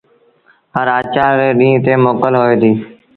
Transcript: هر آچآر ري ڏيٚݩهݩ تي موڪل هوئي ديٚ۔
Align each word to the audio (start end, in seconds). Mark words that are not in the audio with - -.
هر 0.75 0.87
آچآر 0.99 1.31
ري 1.39 1.49
ڏيٚݩهݩ 1.59 1.81
تي 1.83 1.93
موڪل 2.05 2.33
هوئي 2.39 2.55
ديٚ۔ 2.61 2.77